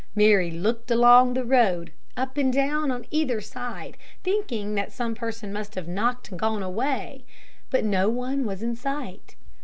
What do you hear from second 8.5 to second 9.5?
in sight.